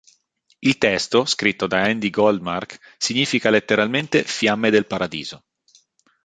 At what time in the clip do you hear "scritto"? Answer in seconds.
1.25-1.67